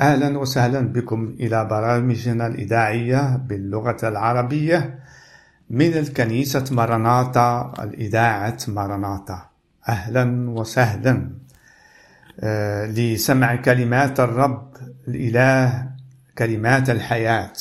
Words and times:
أهلا 0.00 0.38
وسهلا 0.38 0.80
بكم 0.80 1.36
إلى 1.40 1.64
برامجنا 1.64 2.46
الإذاعية 2.46 3.36
باللغة 3.36 3.96
العربية 4.08 4.98
من 5.70 5.92
الكنيسة 5.92 6.64
مرناطة 6.70 7.72
الإذاعة 7.82 8.58
مرناطة 8.68 9.50
أهلا 9.88 10.50
وسهلا. 10.50 11.30
آه، 12.40 12.86
لسمع 12.86 13.56
كلمات 13.56 14.20
الرب 14.20 14.76
الإله 15.08 15.90
كلمات 16.38 16.90
الحياة 16.90 17.52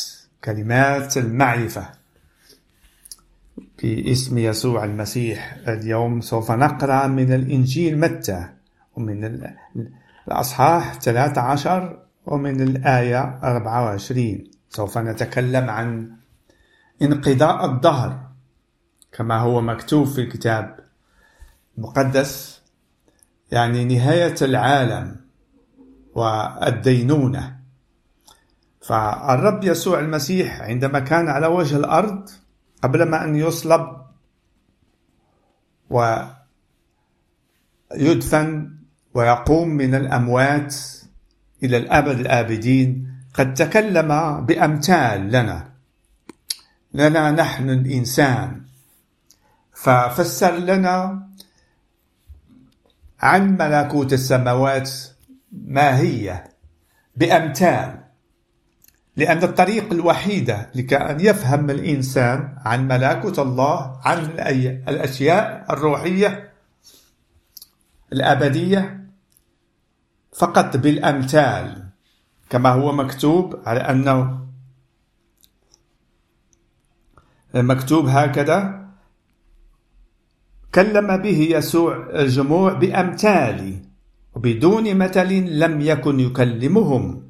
كلمات 0.44 1.18
المعرفة. 1.18 1.90
باسم 3.84 4.38
يسوع 4.38 4.84
المسيح 4.84 5.58
اليوم 5.68 6.22
سوف 6.22 6.52
نقرأ 6.52 7.08
من 7.08 7.34
الإنجيل 7.34 8.00
متى 8.00 8.48
ومن 8.96 9.42
الأصحاح 10.28 10.94
13 10.94 12.05
ومن 12.26 12.62
الآية 12.62 13.40
24 13.44 14.44
سوف 14.70 14.98
نتكلم 14.98 15.70
عن 15.70 16.12
انقضاء 17.02 17.66
الدهر 17.66 18.32
كما 19.12 19.40
هو 19.40 19.62
مكتوب 19.62 20.08
في 20.08 20.22
الكتاب 20.22 20.80
المقدس 21.78 22.62
يعني 23.52 23.86
نهاية 23.86 24.36
العالم 24.42 25.16
والدينونة. 26.16 27.60
فالرب 28.82 29.64
يسوع 29.64 30.00
المسيح 30.00 30.62
عندما 30.62 31.00
كان 31.00 31.28
على 31.28 31.48
وجه 31.48 31.78
الأرض 31.78 32.30
قبل 32.82 33.04
ما 33.10 33.24
أن 33.24 33.36
يصلب 33.36 34.06
ويدفن 37.96 38.76
ويقوم 39.14 39.70
من 39.70 39.96
الأموات 39.96 40.76
إلى 41.66 41.78
الأبد 41.78 42.20
الآبدين 42.20 43.08
قد 43.34 43.54
تكلم 43.54 44.42
بأمثال 44.46 45.32
لنا. 45.32 45.70
لنا 46.94 47.32
نحن 47.32 47.70
الإنسان. 47.70 48.62
ففسر 49.74 50.56
لنا 50.56 51.28
عن 53.20 53.58
ملكوت 53.58 54.14
السماوات 54.14 54.92
ما 55.52 55.98
هي 55.98 56.44
بأمثال. 57.16 58.06
لأن 59.18 59.44
الطريق 59.44 59.94
الوحيدة 59.94 60.70
لكأن 60.76 61.20
يفهم 61.20 61.70
الإنسان 61.70 62.56
عن 62.66 62.88
ملكوت 62.88 63.40
الله 63.40 64.02
عن 64.06 64.20
الأشياء 64.88 65.66
الروحية 65.70 66.52
الأبدية 68.14 69.05
فقط 70.38 70.78
بالأمثال 70.78 71.84
كما 72.50 72.70
هو 72.70 72.92
مكتوب 72.92 73.60
على 73.66 73.80
أنه 73.80 74.46
مكتوب 77.56 78.06
هكذا 78.08 78.86
كلم 80.76 81.18
به 81.18 81.48
يسوع 81.52 82.10
الجموع 82.10 82.74
بأمثال 82.74 83.80
وبدون 84.36 84.98
مثل 84.98 85.34
لم 85.34 85.82
يكن 85.82 86.20
يكلمهم 86.20 87.24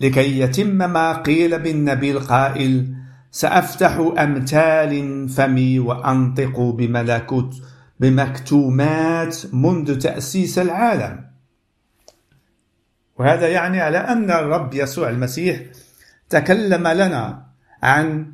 لكي 0.00 0.40
يتم 0.40 0.76
ما 0.92 1.12
قيل 1.12 1.58
بالنبي 1.58 2.10
القائل 2.12 2.94
سأفتح 3.30 4.12
أمثال 4.18 5.28
فمي 5.28 5.78
وأنطق 5.78 6.60
بملكوت 6.60 7.54
بمكتومات 8.00 9.54
منذ 9.54 9.98
تأسيس 9.98 10.58
العالم. 10.58 11.29
وهذا 13.20 13.48
يعني 13.48 13.80
على 13.80 13.98
أن 13.98 14.30
الرب 14.30 14.74
يسوع 14.74 15.08
المسيح 15.08 15.60
تكلم 16.28 16.88
لنا 16.88 17.46
عن 17.82 18.32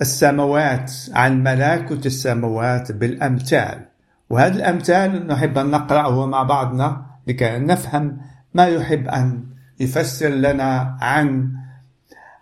السماوات 0.00 0.92
عن 1.12 1.42
ملكوت 1.42 2.06
السماوات 2.06 2.92
بالأمثال. 2.92 3.86
وهذه 4.30 4.56
الأمثال 4.56 5.26
نحب 5.26 5.58
أن 5.58 5.70
نقرأه 5.70 6.26
مع 6.26 6.42
بعضنا 6.42 7.06
لكي 7.26 7.58
نفهم 7.58 8.20
ما 8.54 8.66
يحب 8.66 9.08
أن 9.08 9.46
يفسر 9.80 10.28
لنا 10.28 10.98
عن 11.00 11.52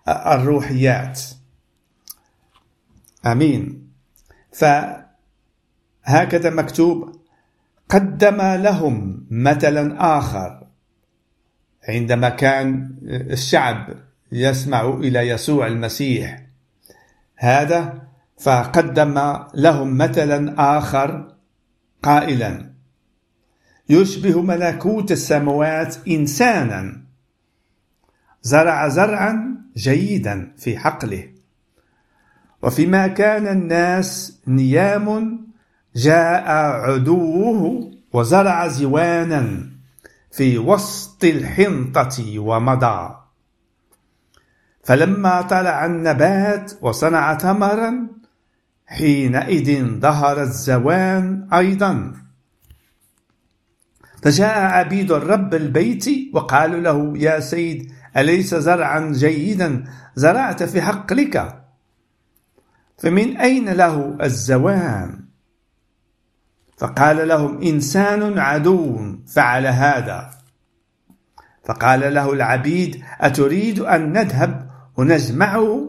الروحيات. 0.09 1.21
آمين. 3.27 3.89
فهكذا 4.53 6.51
مكتوب 6.51 7.17
قدم 7.89 8.43
لهم 8.43 9.27
مثلا 9.31 10.19
آخر. 10.19 10.68
عندما 11.89 12.29
كان 12.29 12.95
الشعب 13.05 13.95
يسمع 14.33 14.89
إلى 14.89 15.29
يسوع 15.29 15.67
المسيح 15.67 16.43
هذا 17.37 18.03
فقدم 18.39 19.39
لهم 19.55 19.99
مثلا 19.99 20.55
آخر 20.79 21.35
قائلا 22.03 22.71
يشبه 23.89 24.43
ملكوت 24.43 25.13
السماوات 25.13 25.97
انسانا. 26.09 27.03
زرع 28.43 28.89
زرعا 28.89 29.57
جيدا 29.77 30.53
في 30.57 30.79
حقله. 30.79 31.29
وفيما 32.63 33.07
كان 33.07 33.47
الناس 33.49 34.41
نيام 34.49 35.39
جاء 35.97 36.51
عدوه 36.51 37.91
وزرع 38.13 38.69
زوانا. 38.69 39.78
في 40.39 40.59
وسط 40.59 41.25
الحنطة 41.25 42.39
ومضى. 42.39 43.17
فلما 44.85 45.43
طلع 45.43 45.87
النبات 45.87 46.73
وصنع 46.81 47.39
ثمرا 47.39 48.09
حينئذ 48.87 50.01
ظهر 50.01 50.43
الزوان 50.43 51.49
أيضا. 51.53 52.15
فجاء 54.23 54.59
عبيد 54.59 55.13
الرب 55.13 55.55
البيت 55.55 56.05
وقالوا 56.35 56.81
له 56.81 57.19
يا 57.19 57.41
سيد 57.41 57.93
أليس 58.17 58.55
زرعا 58.55 59.13
جيدا؟ 59.13 59.85
زرعت 60.15 60.63
في 60.63 60.83
حقلك. 60.83 61.65
فمن 62.99 63.37
أين 63.37 63.69
له 63.69 64.17
الزوان؟ 64.23 65.28
فقال 66.79 67.29
لهم 67.29 67.63
إنسان 67.63 68.39
عدو 68.39 68.99
فعل 69.27 69.67
هذا. 69.67 70.31
فقال 71.65 72.15
له 72.15 72.33
العبيد 72.33 73.05
أتريد 73.21 73.79
أن 73.79 74.13
نذهب 74.13 74.71
ونجمعه 74.97 75.89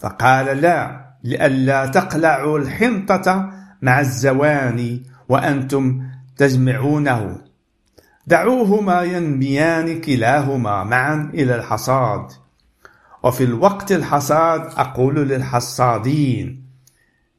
فقال 0.00 0.46
لا 0.60 1.04
لئلا 1.24 1.86
تقلعوا 1.86 2.58
الحنطة 2.58 3.50
مع 3.82 4.00
الزوان 4.00 5.00
وأنتم 5.28 6.02
تجمعونه. 6.36 7.40
دعوهما 8.26 9.02
ينميان 9.02 10.00
كلاهما 10.00 10.84
معا 10.84 11.30
إلى 11.34 11.56
الحصاد. 11.56 12.26
وفي 13.22 13.44
الوقت 13.44 13.92
الحصاد 13.92 14.60
أقول 14.60 15.28
للحصادين 15.28 16.64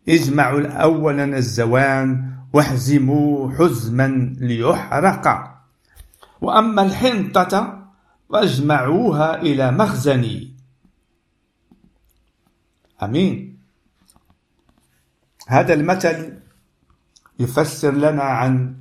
اجمعوا 0.10 0.68
أولا 0.68 1.38
الزوان 1.38 2.35
واحزموا 2.56 3.52
حزما 3.52 4.08
ليحرق. 4.40 5.26
وأما 6.42 6.82
الحنطة 6.82 7.84
فاجمعوها 8.32 9.42
إلى 9.42 9.72
مخزني 9.72 10.56
أمين. 13.04 13.60
هذا 15.48 15.74
المثل 15.74 16.40
يفسر 17.40 17.92
لنا 17.92 18.24
عن 18.24 18.76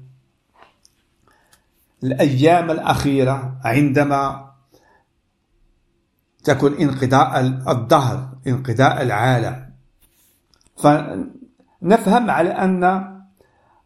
الأيام 2.04 2.70
الأخيرة 2.70 3.60
عندما 3.64 4.50
تكون 6.44 6.72
انقضاء 6.74 7.41
الظهر 7.68 8.38
انقضاء 8.47 9.03
العالم. 9.03 9.70
فنفهم 10.77 12.30
على 12.30 12.50
أن 12.50 13.14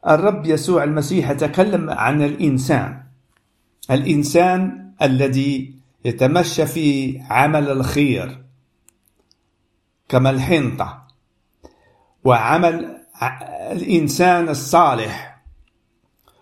الرب 0.09 0.47
يسوع 0.47 0.85
المسيح 0.85 1.33
تكلم 1.33 1.91
عن 1.91 2.23
الإنسان. 2.23 3.03
الإنسان 3.91 4.93
الذي 5.03 5.75
يتمشى 6.05 6.67
في 6.67 7.19
عمل 7.31 7.71
الخير 7.71 8.45
كما 10.09 10.31
الحنطة 10.31 11.07
وعمل 12.25 12.99
الإنسان 13.73 14.49
الصالح. 14.49 15.43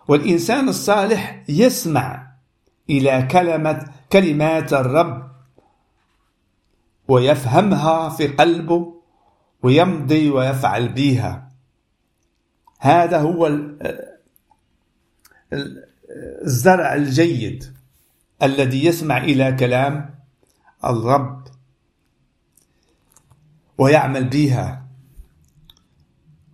والإنسان 0.07 0.69
الصالح 0.69 1.43
يسمع 1.49 2.27
إلى 2.89 3.27
كلمة 3.31 3.89
كلمات 4.11 4.73
الرب 4.73 5.31
ويفهمها 7.07 8.09
في 8.09 8.27
قلبه 8.27 8.93
ويمضي 9.63 10.29
ويفعل 10.29 10.89
بها. 10.89 11.46
هذا 12.77 13.17
هو 13.17 13.59
الزرع 16.43 16.93
الجيد 16.93 17.63
الذي 18.43 18.85
يسمع 18.85 19.17
إلى 19.17 19.51
كلام 19.51 20.15
الرب 20.85 21.47
ويعمل 23.77 24.29
بها. 24.29 24.87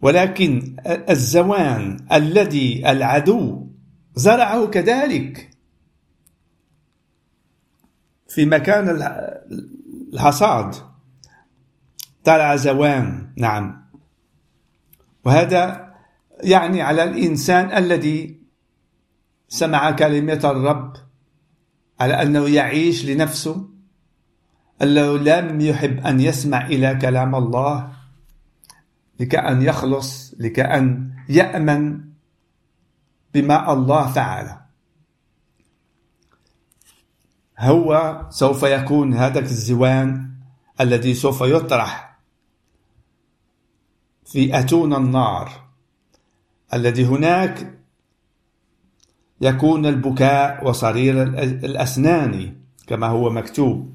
ولكن 0.02 0.75
الزوان 0.88 2.06
الذي 2.12 2.92
العدو 2.92 3.68
زرعه 4.16 4.68
كذلك. 4.68 5.50
في 8.30 8.46
مكان 8.46 8.90
الحصاد 10.14 10.75
طلع 12.24 12.56
زوان 12.56 13.34
نعم. 13.38 13.84
وهذا 15.25 15.93
يعني 16.44 16.82
على 16.82 17.04
الإنسان 17.04 17.78
الذي 17.78 18.44
سمع 19.48 19.92
كلمة 19.92 20.42
الرب 20.44 20.94
على 22.00 22.22
أنه 22.22 22.50
يعيش 22.50 23.06
لنفسه 23.06 23.70
أنه 24.82 25.18
لم 25.18 25.62
يحب 25.62 26.00
أن 26.00 26.20
يسمع 26.20 26.66
إلى 26.66 26.96
كلام 26.96 27.36
الله 27.36 27.94
لكأن 29.20 29.62
يخلص 29.62 30.34
لكأن 30.40 31.14
يأمن 31.30 32.04
بما 33.34 33.74
الله 33.74 34.12
فعل 34.12 34.58
هو 37.60 38.22
سوف 38.30 38.64
يكون 38.64 39.14
هذا 39.14 39.40
الزوان 39.40 40.34
الذي 40.82 41.14
سوف 41.14 41.42
يطرح 41.42 42.20
في 44.26 44.60
أتون 44.60 44.94
النار. 44.94 45.62
الذي 46.74 47.06
هناك 47.06 47.74
يكون 49.42 49.86
البكاء 49.86 50.68
وصرير 50.68 51.24
الأسنان 51.44 52.56
كما 52.88 53.08
هو 53.08 53.30
مكتوب. 53.30 53.94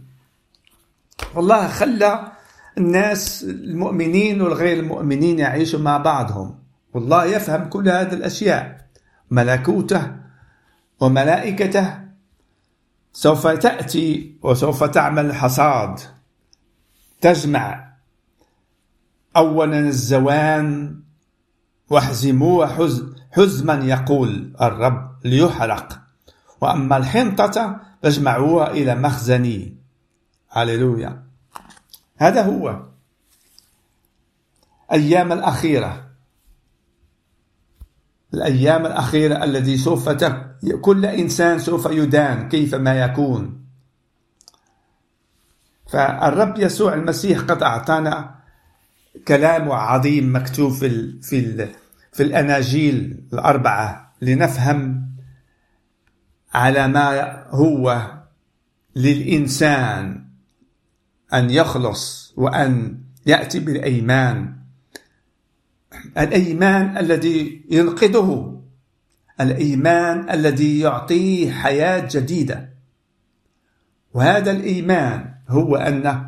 والله 1.34 1.68
خلى 1.68 2.32
الناس 2.78 3.44
المؤمنين 3.44 4.42
والغير 4.42 4.78
المؤمنين 4.78 5.38
يعيشوا 5.38 5.80
مع 5.80 5.96
بعضهم. 5.96 6.58
والله 6.94 7.24
يفهم 7.24 7.68
كل 7.68 7.88
هذه 7.88 8.14
الأشياء. 8.14 8.88
ملكوته 9.30 10.16
وملائكته 11.00 11.98
سوف 13.12 13.46
تأتي 13.46 14.36
وسوف 14.42 14.84
تعمل 14.84 15.34
حصاد. 15.34 16.00
تجمع 17.20 17.88
أولا 19.36 19.78
الزوان 19.78 21.00
واحزموه 21.90 22.66
حز 22.66 23.04
حزما 23.32 23.74
يقول 23.74 24.56
الرب 24.60 25.16
ليحرق. 25.24 26.00
وأما 26.60 26.96
الحنطة 26.96 27.80
فاجمعوها 28.02 28.70
إلى 28.70 28.94
مخزني 28.94 29.76
هللويا. 30.48 31.22
هذا 32.16 32.42
هو 32.42 32.82
أيام 34.92 35.32
الأخيرة. 35.32 36.08
الأيام 38.34 38.86
الأخيرة 38.86 39.44
الذي 39.44 39.76
سوف 39.76 40.08
تك... 40.08 40.56
كل 40.80 41.06
إنسان 41.06 41.58
سوف 41.58 41.86
يدان 41.86 42.48
كيفما 42.48 43.00
يكون. 43.00 43.64
فالرب 45.88 46.58
يسوع 46.58 46.94
المسيح 46.94 47.40
قد 47.40 47.62
أعطانا 47.62 48.37
كلام 49.26 49.72
عظيم 49.72 50.36
مكتوب 50.36 50.72
في 50.72 50.86
ال... 50.86 51.22
في 51.22 51.38
ال... 51.38 51.68
في 52.12 52.22
الأناجيل 52.22 53.24
الأربعة 53.32 54.14
لنفهم 54.22 55.08
على 56.54 56.88
ما 56.88 57.44
هو 57.48 58.10
للإنسان 58.96 60.24
أن 61.34 61.50
يخلص 61.50 62.34
وأن 62.36 63.00
يأتي 63.26 63.60
بالأيمان. 63.60 64.54
الأيمان 66.18 66.96
الذي 66.98 67.64
ينقذه. 67.70 68.60
الإيمان 69.40 70.30
الذي 70.30 70.80
يعطيه 70.80 71.50
حياة 71.50 72.08
جديدة. 72.10 72.68
وهذا 74.14 74.50
الإيمان 74.50 75.34
هو 75.48 75.76
أنه 75.76 76.27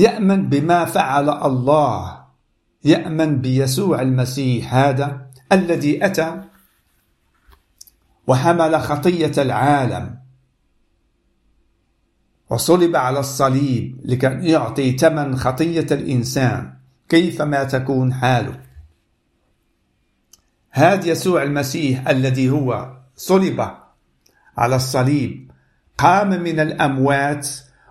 يأمن 0.00 0.48
بما 0.48 0.84
فعل 0.84 1.28
الله. 1.28 2.24
يأمن 2.84 3.40
بيسوع 3.40 4.02
المسيح 4.02 4.74
هذا 4.74 5.26
الذي 5.52 6.06
أتى 6.06 6.42
وحمل 8.26 8.80
خطية 8.80 9.32
العالم. 9.38 10.18
وصلب 12.50 12.96
على 12.96 13.20
الصليب 13.20 14.00
لكي 14.04 14.26
يعطي 14.26 14.98
ثمن 14.98 15.36
خطية 15.36 15.86
الإنسان. 15.90 16.74
كيفما 17.08 17.64
تكون 17.64 18.14
حاله؟ 18.14 18.60
هذا 20.70 21.06
يسوع 21.06 21.42
المسيح 21.42 22.08
الذي 22.08 22.50
هو 22.50 22.96
صلب 23.16 23.70
على 24.56 24.76
الصليب 24.76 25.50
قام 25.98 26.28
من 26.28 26.60
الأموات 26.60 27.48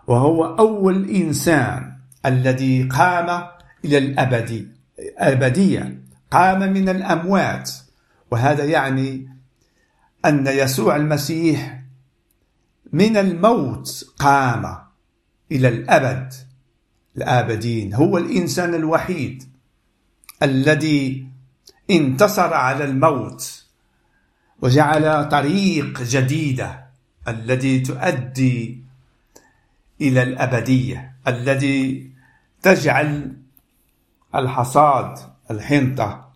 وهو 0.07 0.45
أول 0.45 1.09
إنسان 1.09 1.98
الذي 2.25 2.83
قام 2.83 3.47
إلى 3.85 3.97
الأبدي 3.97 4.67
الأبدية 4.99 6.01
قام 6.31 6.59
من 6.73 6.89
الأموات. 6.89 7.71
وهذا 8.31 8.65
يعني 8.65 9.29
أن 10.25 10.47
يسوع 10.47 10.95
المسيح 10.95 11.83
من 12.93 13.17
الموت 13.17 14.13
قام 14.19 14.77
إلى 15.51 15.67
الأبد. 15.67 16.33
الآبدين 17.17 17.93
هو 17.93 18.17
الإنسان 18.17 18.73
الوحيد 18.73 19.43
الذي 20.43 21.27
انتصر 21.91 22.53
على 22.53 22.83
الموت 22.83 23.65
وجعل 24.61 25.29
طريق 25.29 26.01
جديدة 26.01 26.85
الذي 27.27 27.79
تؤدي 27.79 28.83
إلى 30.01 30.23
الأبدية. 30.23 31.08
الذي 31.29 32.11
تجعل 32.61 33.37
الحصاد 34.35 35.17
الحنطة 35.51 36.29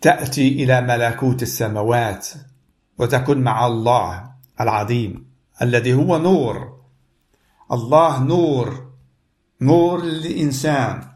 تأتي 0.00 0.48
إلى 0.48 0.80
ملكوت 0.80 1.42
السماوات 1.42 2.28
وتكون 2.98 3.38
مع 3.38 3.66
الله 3.66 4.32
العظيم 4.60 5.30
الذي 5.62 5.94
هو 5.94 6.18
نور. 6.18 6.80
الله 7.72 8.22
نور 8.22 8.92
نور 9.60 10.04
للإنسان 10.04 11.08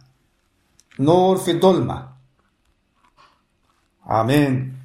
نور 1.01 1.37
في 1.37 1.51
الظلمة. 1.51 2.09
آمين. 4.11 4.80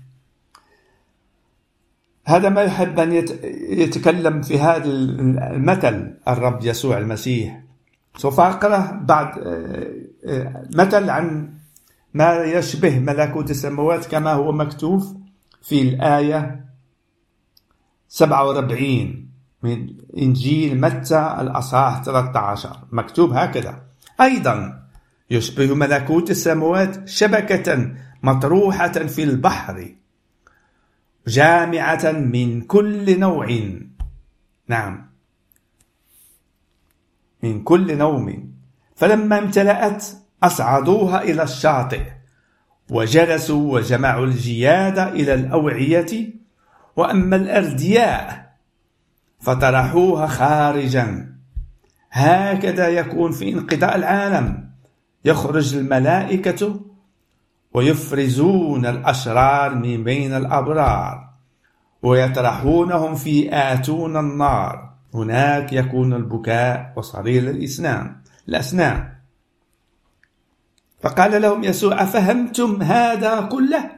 هذا 2.25 2.49
ما 2.49 2.61
يحب 2.61 2.99
أن 2.99 3.13
يتكلم 3.69 4.41
في 4.41 4.59
هذا 4.59 4.85
المثل 4.85 6.17
الرب 6.27 6.59
يسوع 6.63 6.97
المسيح. 6.97 7.61
سوف 8.17 8.39
أقرأ 8.39 8.99
بعد 9.03 9.39
آه، 9.39 9.93
آه، 10.25 10.67
مثل 10.75 11.09
عن 11.09 11.53
ما 12.13 12.35
يشبه 12.43 12.99
ملكوت 12.99 13.51
السماوات 13.51 14.05
كما 14.05 14.33
هو 14.33 14.51
مكتوب 14.51 15.25
في 15.61 15.81
الآية 15.81 16.65
47 18.07 19.29
من 19.63 19.87
إنجيل 20.17 20.81
متى 20.81 21.35
الأصحاح 21.39 22.03
13 22.03 22.77
مكتوب 22.91 23.33
هكذا. 23.33 23.81
أيضا 24.21 24.85
يشبه 25.29 25.75
ملكوت 25.75 26.31
السماوات 26.31 27.07
شبكة 27.07 27.91
مطروحة 28.23 28.87
في 28.87 29.23
البحر. 29.23 29.95
جامعة 31.27 32.11
من 32.11 32.61
كل 32.61 33.19
نوع. 33.19 33.47
نعم. 34.67 35.11
من 37.43 37.63
كل 37.63 37.97
نوم. 37.97 38.53
فلما 38.95 39.39
امتلأت 39.39 40.05
أصعدوها 40.43 41.21
إلى 41.23 41.43
الشاطئ 41.43 42.01
وجلسوا 42.89 43.73
وجمعوا 43.73 44.25
الجياد 44.25 44.99
إلى 44.99 45.33
الأوعية 45.33 46.33
وأما 46.95 47.35
الأردياء 47.35 48.55
فطرحوها 49.39 50.27
خارجا. 50.27 51.35
هكذا 52.11 52.87
يكون 52.87 53.31
في 53.31 53.53
انقضاء 53.53 53.95
العالم. 53.95 54.69
يخرج 55.25 55.75
الملائكة 55.75 56.81
ويفرزون 57.75 58.85
الأشرار 58.85 59.75
من 59.75 60.03
بين 60.03 60.33
الأبرار 60.33 61.29
ويطرحونهم 62.03 63.15
في 63.15 63.49
آتون 63.51 64.17
النار. 64.17 64.95
هناك 65.13 65.73
يكون 65.73 66.13
البكاء 66.13 66.93
وصرير 66.95 67.49
الإسنان 67.49 68.15
الأسنان. 68.47 69.09
فقال 71.01 71.41
لهم 71.41 71.63
يسوع 71.63 72.03
أفهمتم 72.03 72.81
هذا 72.81 73.41
كله? 73.41 73.91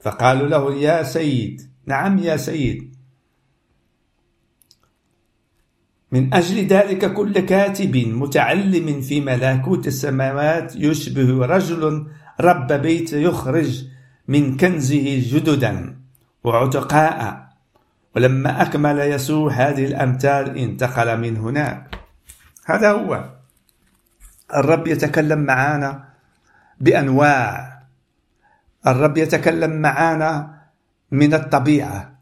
فقالوا 0.00 0.48
له 0.48 0.74
يا 0.74 1.02
سيد. 1.02 1.70
نعم 1.86 2.18
يا 2.18 2.36
سيد. 2.36 2.94
من 6.12 6.34
أجل 6.34 6.66
ذلك 6.66 7.12
كل 7.12 7.40
كاتب 7.40 7.96
متعلم 7.96 9.00
في 9.00 9.20
ملكوت 9.20 9.86
السماوات 9.86 10.76
يشبه 10.76 11.46
رجل 11.46 12.06
رب 12.40 12.72
بيت 12.72 13.12
يخرج 13.12 13.86
من 14.28 14.56
كنزه 14.56 15.22
جددا 15.32 15.96
وعتقاء. 16.44 17.50
ولما 18.16 18.62
أكمل 18.62 18.98
يسوع 18.98 19.52
هذه 19.52 19.84
الأمثال 19.86 20.58
انتقل 20.58 21.20
من 21.20 21.36
هناك. 21.36 21.98
هذا 22.66 22.90
هو. 22.90 23.30
الرب 24.54 24.86
يتكلم 24.86 25.38
معنا 25.38 26.04
بأنواع. 26.80 27.82
الرب 28.86 29.18
يتكلم 29.18 29.70
معنا 29.70 30.60
من 31.10 31.34
الطبيعة. 31.34 32.20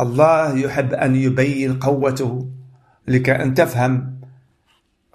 الله 0.00 0.58
يحب 0.58 0.94
أن 0.94 1.16
يبين 1.16 1.78
قوته 1.78 2.50
لك 3.08 3.30
أن 3.30 3.54
تفهم 3.54 4.20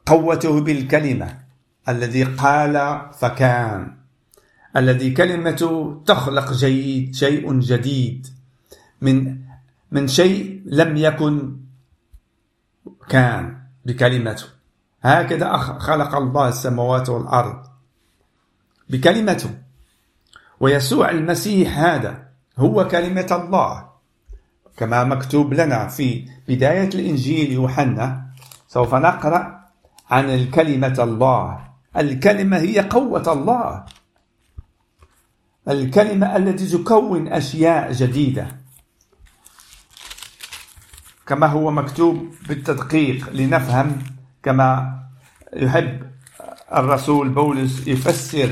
قوته 0.05 0.61
بالكلمة. 0.61 1.40
الذي 1.89 2.23
قال 2.23 3.01
فكان. 3.19 3.97
الذي 4.77 5.11
كلمته 5.11 6.03
تخلق 6.05 6.53
جيد 6.53 7.15
شيء 7.15 7.59
جديد. 7.59 8.27
من 9.01 9.37
من 9.91 10.07
شيء 10.07 10.61
لم 10.65 10.97
يكن 10.97 11.57
كان 13.09 13.57
بكلمته. 13.85 14.45
هكذا 15.01 15.57
خلق 15.57 16.15
الله 16.15 16.47
السماوات 16.47 17.09
والأرض 17.09 17.63
بكلمته. 18.89 19.49
ويسوع 20.59 21.09
المسيح 21.09 21.79
هذا 21.79 22.27
هو 22.57 22.87
كلمة 22.87 23.27
الله. 23.31 23.91
كما 24.77 25.03
مكتوب 25.03 25.53
لنا 25.53 25.87
في 25.87 26.29
بداية 26.47 26.89
الإنجيل 26.89 27.51
يوحنا 27.51 28.25
سوف 28.67 28.95
نقرأ 28.95 29.65
عن 30.09 30.29
الكلمة 30.29 30.95
الله. 30.99 31.70
الكلمة 31.97 32.57
هي 32.57 32.79
قوة 32.79 33.33
الله. 33.33 33.85
الكلمة 35.69 36.35
التي 36.35 36.67
تكون 36.67 37.27
أشياء 37.27 37.91
جديدة. 37.91 38.47
كما 41.27 41.47
هو 41.47 41.71
مكتوب 41.71 42.35
بالتدقيق 42.47 43.29
لنفهم 43.29 44.03
كما 44.43 44.99
يحب 45.53 46.11
الرسول 46.73 47.29
بولس 47.29 47.87
يفسر. 47.87 48.51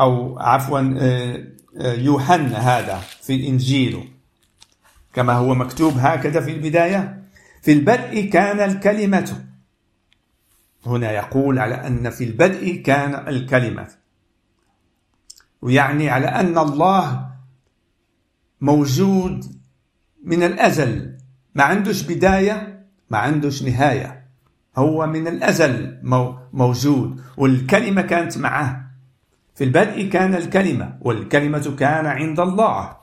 أو 0.00 0.38
عفوا 0.38 0.80
آه، 0.98 1.44
آه، 1.80 1.92
يوحنا 1.92 2.58
هذا 2.58 2.98
في 3.22 3.48
إنجيله 3.48 4.04
كما 5.12 5.32
هو 5.32 5.54
مكتوب 5.54 5.98
هكذا 5.98 6.40
في 6.40 6.50
البداية. 6.50 7.27
في 7.68 7.72
البدء 7.72 8.30
كان 8.30 8.60
الكلمة. 8.70 9.44
هنا 10.86 11.12
يقول 11.12 11.58
على 11.58 11.74
أن 11.74 12.10
في 12.10 12.24
البدء 12.24 12.82
كان 12.84 13.28
الكلمة. 13.28 13.88
ويعني 15.62 16.10
على 16.10 16.26
أن 16.26 16.58
الله 16.58 17.30
موجود 18.60 19.44
من 20.24 20.42
الأزل. 20.42 21.18
ما 21.54 21.64
عندوش 21.64 22.02
بداية 22.02 22.86
ما 23.10 23.18
عندوش 23.18 23.62
نهاية. 23.62 24.26
هو 24.76 25.06
من 25.06 25.28
الأزل 25.28 26.00
موجود. 26.52 27.20
والكلمة 27.36 28.02
كانت 28.02 28.38
معه. 28.38 28.90
في 29.54 29.64
البدء 29.64 30.08
كان 30.08 30.34
الكلمة. 30.34 30.98
والكلمة 31.00 31.76
كان 31.78 32.06
عند 32.06 32.40
الله. 32.40 32.96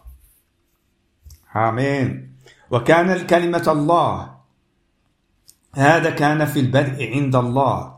آمين. 1.55 2.35
وكان 2.71 3.09
الكلمة 3.09 3.63
الله. 3.67 4.34
هذا 5.75 6.09
كان 6.09 6.45
في 6.45 6.59
البدء 6.59 7.11
عند 7.11 7.35
الله. 7.35 7.95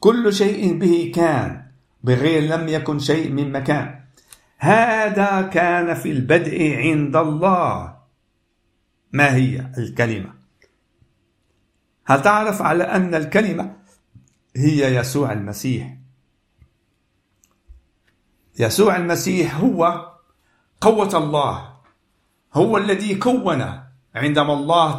كل 0.00 0.32
شيء 0.32 0.78
به 0.78 1.12
كان 1.14 1.66
بغير 2.04 2.42
لم 2.42 2.68
يكن 2.68 2.98
شيء 2.98 3.30
من 3.30 3.52
مكان. 3.52 4.00
هذا 4.58 5.42
كان 5.42 5.94
في 5.94 6.10
البدء 6.10 6.74
عند 6.76 7.16
الله. 7.16 7.96
ما 9.12 9.34
هي 9.34 9.70
الكلمة؟ 9.78 10.34
هل 12.06 12.22
تعرف 12.22 12.62
على 12.62 12.84
أن 12.84 13.14
الكلمة 13.14 13.76
هي 14.56 14.96
يسوع 14.96 15.32
المسيح؟ 15.32 15.96
يسوع 18.58 18.96
المسيح 18.96 19.56
هو 19.56 20.12
قوة 20.80 21.18
الله 21.18 21.76
هو 22.54 22.78
الذي 22.78 23.14
كون 23.14 23.82
عندما 24.14 24.52
الله 24.52 24.92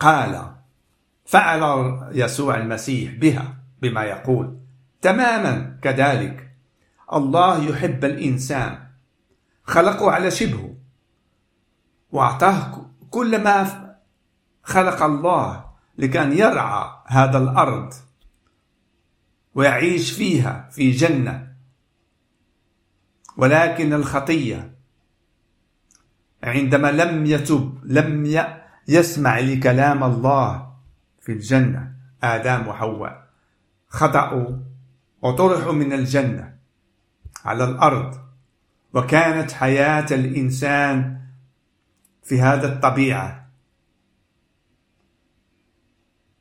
قال 0.00 0.53
فعل 1.24 2.00
يسوع 2.12 2.56
المسيح 2.56 3.12
بها 3.14 3.56
بما 3.82 4.02
يقول. 4.04 4.58
تماما 5.00 5.78
كذلك. 5.82 6.50
الله 7.12 7.64
يحب 7.64 8.04
الإنسان. 8.04 8.78
خلقه 9.64 10.10
على 10.10 10.30
شبهه. 10.30 10.74
وأعطاه 12.12 12.90
كل 13.10 13.42
ما 13.42 13.94
خلق 14.62 15.02
الله 15.02 15.64
لكان 15.98 16.32
يرعى 16.32 16.90
هذا 17.06 17.38
الأرض. 17.38 17.92
ويعيش 19.54 20.10
فيها 20.10 20.68
في 20.72 20.90
جنة. 20.90 21.54
ولكن 23.36 23.92
الخطية. 23.92 24.74
عندما 26.42 26.92
لم 26.92 27.26
يتب 27.26 27.78
لم 27.84 28.26
يسمع 28.88 29.38
لكلام 29.38 30.04
الله 30.04 30.73
في 31.24 31.32
الجنة 31.32 31.94
آدم 32.22 32.68
وحواء. 32.68 33.28
خطأوا 33.88 34.56
وطرحوا 35.22 35.72
من 35.72 35.92
الجنة 35.92 36.58
على 37.44 37.64
الأرض. 37.64 38.24
وكانت 38.94 39.52
حياة 39.52 40.06
الإنسان 40.10 41.20
في 42.22 42.40
هذا 42.40 42.72
الطبيعة 42.72 43.50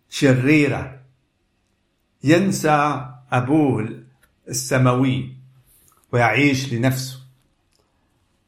شريرة. 0.09 1.01
ينسى 2.23 3.05
أبوه 3.31 4.03
السماوي 4.47 5.37
ويعيش 6.11 6.73
لنفسه. 6.73 7.22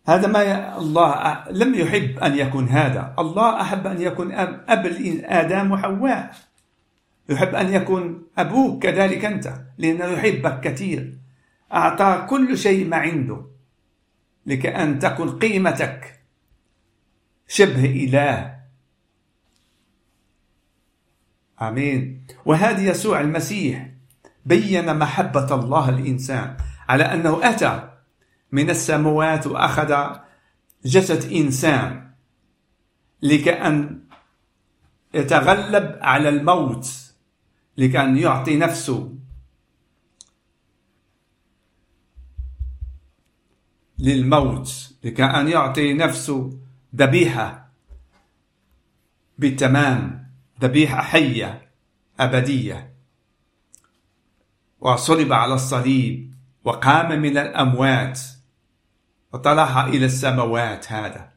هذا 0.06 0.28
ما 0.28 0.78
الله 0.78 1.44
لم 1.52 1.76
يحب 1.76 2.20
أن 2.20 2.38
يكون 2.38 2.70
هذا. 2.70 3.16
الله 3.20 3.62
أحب 3.62 3.88
أن 3.88 4.02
يكون 4.02 4.32
أب 4.32 4.86
آدم 5.26 5.72
وحواء 5.72 6.32
يحب 7.30 7.56
أن 7.56 7.74
يكون 7.74 8.24
أبوك 8.38 8.84
كذلك 8.84 9.26
أنت 9.26 9.54
لأنه 9.78 10.06
يحبك 10.06 10.60
كثير. 10.60 11.18
أعطى 11.74 12.26
كل 12.30 12.58
شيء 12.58 12.88
ما 12.88 12.98
عنده 12.98 13.46
لكي 14.46 14.70
أن 14.70 15.00
تكون 15.00 15.40
قيمتك 15.40 16.20
شبه 17.48 17.86
إله. 17.86 18.56
آمين. 21.62 22.28
وهذا 22.46 22.82
يسوع 22.82 23.22
المسيح 23.22 23.90
بين 24.46 24.98
محبة 24.98 25.56
الله 25.56 25.90
الإنسان 25.90 26.58
على 26.90 27.04
أنه 27.04 27.50
أتى 27.50 27.95
من 28.56 28.70
السماوات 28.70 29.48
وأخذ 29.48 30.20
جسد 30.86 31.32
إنسان 31.32 32.12
لكأن 33.22 34.00
يتغلب 35.14 36.00
على 36.02 36.30
الموت 36.30 36.88
لكأن 37.78 38.18
يعطي 38.18 38.58
نفسه. 38.58 39.16
للموت 44.00 44.94
لكأن 45.04 45.48
يعطي 45.48 45.94
نفسه 45.94 46.58
ذبيحة 46.96 47.70
بالتمام 49.38 50.32
ذبيحة 50.62 51.02
حية 51.02 51.72
أبدية. 52.20 52.94
وصلب 54.80 55.34
على 55.34 55.54
الصليب 55.54 56.34
وقام 56.64 57.22
من 57.22 57.38
الأموات. 57.38 58.35
وطلع 59.36 59.88
إلى 59.88 60.06
السماوات 60.06 60.92
هذا. 60.92 61.30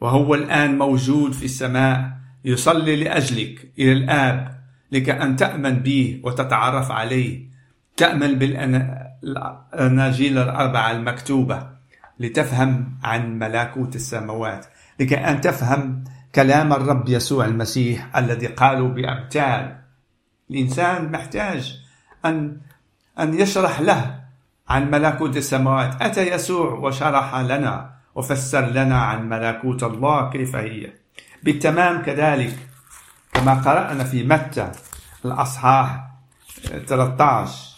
وهو 0.00 0.34
الآن 0.34 0.78
موجود 0.78 1.32
في 1.32 1.44
السماء 1.44 2.10
يصلي 2.44 2.96
لأجلك 2.96 3.72
إلى 3.78 3.92
الآب 3.92 4.58
لك 4.92 5.10
أن 5.10 5.36
تأمن 5.36 5.78
به 5.78 6.20
وتتعرف 6.24 6.90
عليه. 6.90 7.48
تأمل 7.96 8.36
بالأناجيل 9.22 10.38
الأربعة 10.38 10.90
المكتوبة 10.90 11.68
لتفهم 12.20 12.98
عن 13.02 13.38
ملكوت 13.38 13.96
السماوات 13.96 14.66
لكي 15.00 15.16
أن 15.16 15.40
تفهم 15.40 16.04
كلام 16.34 16.72
الرب 16.72 17.08
يسوع 17.08 17.44
المسيح 17.44 18.16
الذي 18.16 18.46
قالوا 18.46 18.88
بأمثال 18.88 19.78
الإنسان 20.50 21.12
محتاج 21.12 21.80
أن 22.24 22.60
أن 23.18 23.40
يشرح 23.40 23.80
له 23.80 24.17
عن 24.68 24.90
ملكوت 24.90 25.36
السماوات 25.36 26.02
أتى 26.02 26.28
يسوع 26.28 26.72
وشرح 26.72 27.34
لنا 27.34 27.90
وفسر 28.14 28.66
لنا 28.66 29.02
عن 29.02 29.28
ملكوت 29.28 29.82
الله 29.82 30.30
كيف 30.30 30.56
هي. 30.56 30.92
بالتمام 31.42 32.02
كذلك 32.02 32.58
كما 33.32 33.54
قرأنا 33.54 34.04
في 34.04 34.24
متى 34.24 34.72
الأصحاح 35.24 36.08
13 36.86 37.68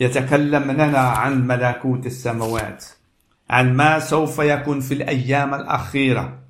يتكلم 0.00 0.70
لنا 0.70 0.98
عن 0.98 1.46
ملكوت 1.46 2.06
السماوات 2.06 2.84
عن 3.50 3.76
ما 3.76 3.98
سوف 3.98 4.38
يكون 4.38 4.80
في 4.80 4.94
الأيام 4.94 5.54
الأخيرة. 5.54 6.40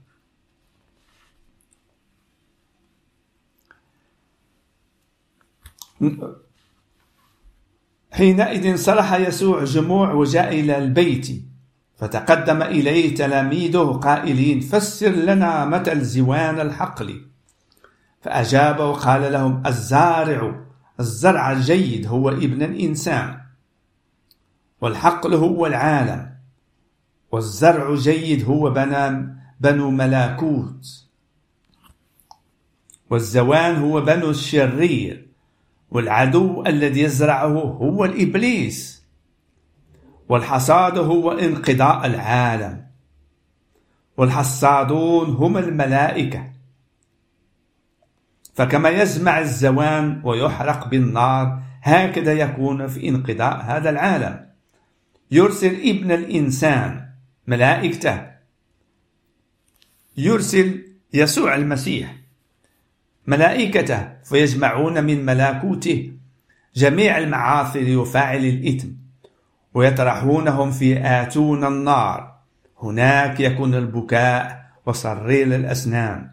حينئذ 8.12 8.76
صرح 8.76 9.14
يسوع 9.14 9.64
جموع 9.64 10.12
وجاء 10.12 10.61
إلى 10.61 10.79
البيت 10.79 11.45
فتقدم 11.97 12.62
إليه 12.62 13.14
تلاميذه 13.14 14.00
قائلين 14.02 14.61
فسر 14.61 15.11
لنا 15.11 15.64
متى 15.64 15.93
الزوان 15.93 16.61
الحقل؟ 16.61 17.26
فأجاب 18.23 18.81
وقال 18.81 19.33
لهم 19.33 19.62
الزارع 19.67 20.61
الزرع 21.00 21.52
الجيد 21.52 22.07
هو 22.07 22.29
ابن 22.29 22.62
الإنسان 22.62 23.40
والحقل 24.81 25.35
هو 25.35 25.67
العالم 25.67 26.31
والزرع 27.33 27.95
جيد 27.95 28.45
هو 28.45 28.71
بنو 29.61 29.90
ملاكوت 29.90 31.07
والزوان 33.11 33.76
هو 33.76 34.00
بنو 34.00 34.31
الشرير. 34.31 35.29
والعدو 35.90 36.64
الذي 36.66 37.00
يزرعه 37.00 37.59
هو 37.59 38.04
الإبليس 38.04 39.04
والحصاد 40.28 40.99
هو 40.99 41.32
انقضاء 41.32 42.06
العالم 42.06 42.87
والحصادون 44.16 45.28
هم 45.30 45.56
الملائكة. 45.56 46.52
فكما 48.54 48.88
يزمع 48.88 49.38
الزوان 49.38 50.20
ويحرق 50.25 50.88
بالنار 50.88 51.62
هكذا 51.82 52.32
يكون 52.32 52.87
في 52.87 53.09
انقضاء 53.09 53.62
هذا 53.62 53.90
العالم. 53.90 54.47
يرسل 55.30 55.75
ابن 55.88 56.12
الإنسان 56.12 57.09
ملائكته. 57.47 58.30
يرسل 60.16 60.85
يسوع 61.12 61.54
المسيح. 61.54 62.20
ملائكته 63.27 64.09
فيجمعون 64.25 65.05
من 65.05 65.25
ملاكوته 65.25 66.12
جميع 66.75 67.19
المعاصي 67.19 67.97
وفاعل 67.97 68.45
الإثم 68.45 68.89
ويطرحونهم 69.75 70.71
في 70.71 70.99
آتون 70.99 71.65
النار. 71.65 72.41
هناك 72.83 73.41
يكون 73.41 73.75
البكاء 73.75 74.71
وصرير 74.87 75.47
الأسنان 75.47 76.31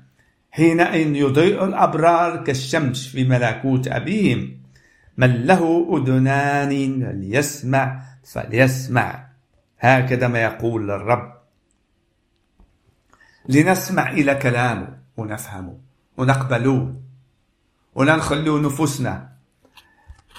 حينئذ 0.51 1.15
يضيء 1.15 1.65
الأبرار 1.65 2.43
كالشمس 2.43 3.07
في 3.07 3.23
ملكوت 3.23 3.87
أبيهم. 3.87 4.57
من 5.17 5.45
له 5.45 5.87
أذنان 5.97 7.03
ليسمع 7.03 8.01
فليسمع. 8.23 9.27
هكذا 9.79 10.27
ما 10.27 10.39
يقول 10.43 10.91
الرب. 10.91 11.33
لنسمع 13.49 14.11
إلى 14.11 14.35
كلامه 14.35 14.97
ونفهمه. 15.17 15.86
ونقبلوه 16.17 16.95
ولا 17.95 18.15
نخلو 18.15 18.57
نفوسنا 18.57 19.29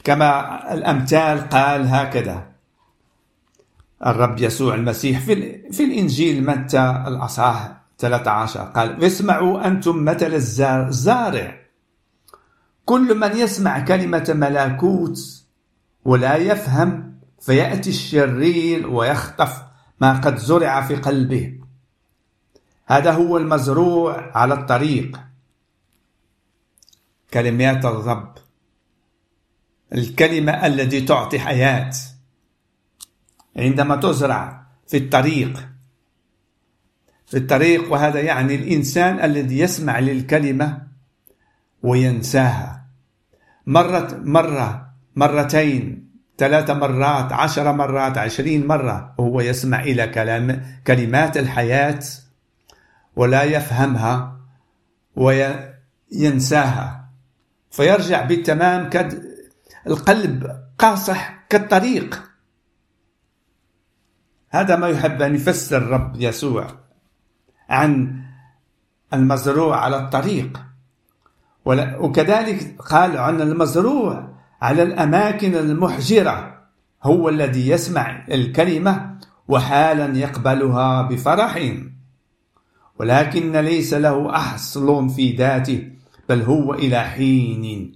كما 0.05 0.73
الأمثال 0.75 1.49
قال 1.49 1.89
هكذا. 1.89 2.47
الرب 4.07 4.41
يسوع 4.41 4.75
المسيح 4.75 5.21
في, 5.21 5.63
في 5.73 5.85
الإنجيل 5.85 6.47
متى 6.47 7.05
الأصحاح 7.07 7.77
13 7.99 8.61
قال 8.61 9.05
اسمعوا 9.05 9.67
أنتم 9.67 10.05
مثل 10.05 10.35
الزارع 10.35 11.59
كل 12.85 13.19
من 13.19 13.37
يسمع 13.37 13.81
كلمة 13.81 14.35
ملاكوت 14.35 15.19
ولا 16.05 16.37
يفهم 16.37 17.15
فيأتي 17.41 17.91
الشرير 17.91 18.91
ويخطف 18.91 19.63
ما 20.01 20.13
قد 20.13 20.37
زرع 20.37 20.81
في 20.81 20.97
قلبه. 20.97 21.59
هذا 22.87 23.13
هو 23.13 23.37
المزروع 23.37 24.39
على 24.39 24.55
الطريق. 24.55 25.21
كلمات 27.35 27.85
الرب. 27.85 28.35
الكلمة 29.95 30.67
التي 30.67 31.01
تعطي 31.01 31.39
حياة. 31.39 31.91
عندما 33.57 33.97
تزرع 33.97 34.67
في 34.87 34.97
الطريق. 34.97 35.69
في 37.27 37.37
الطريق 37.37 37.93
وهذا 37.93 38.21
يعني 38.21 38.55
الإنسان 38.55 39.25
الذي 39.25 39.59
يسمع 39.59 39.99
للكلمة 39.99 40.87
وينساها. 41.83 42.87
مرة 43.67 44.21
مرة 44.25 44.95
مرتين 45.17 46.09
ثلاث 46.39 46.71
مرات 46.71 47.33
عشر 47.33 47.73
مرات 47.73 48.19
عشرين 48.19 48.67
مرة 48.67 49.15
وهو 49.19 49.41
يسمع 49.41 49.81
إلى 49.81 50.07
كلام 50.07 50.77
كلمات 50.87 51.37
الحياة 51.37 52.01
ولا 53.17 53.43
يفهمها 53.43 54.41
وينساها. 55.17 56.98
فيرجع 57.79 58.25
بالتمام 58.25 58.91
كد 58.91 59.25
القلب 59.87 60.63
قاصح 60.79 61.47
كالطريق. 61.49 62.23
هذا 64.51 64.77
ما 64.77 64.89
يحب 64.89 65.23
أن 65.23 65.35
يفسر 65.35 65.77
الرب 65.77 66.13
يسوع 66.17 66.67
عن 67.69 68.23
المزروع 69.13 69.77
على 69.77 69.99
الطريق. 69.99 70.61
وكذلك 71.99 72.77
قال 72.79 73.17
عن 73.17 73.41
المزروع 73.41 74.29
على 74.63 74.83
الأماكن 74.83 75.55
المحجرة. 75.55 76.59
هو 77.03 77.29
الذي 77.29 77.69
يسمع 77.69 78.27
الكلمة 78.31 79.19
وحالا 79.49 80.19
يقبلها 80.19 81.03
بفرح. 81.03 81.73
ولكن 83.01 83.53
ليس 83.57 83.95
له 83.95 84.37
أصل 84.55 85.11
في 85.11 85.37
ذاته 85.37 85.98
بل 86.29 86.43
هو 86.43 86.75
إلى 86.75 87.01
حين. 87.05 87.93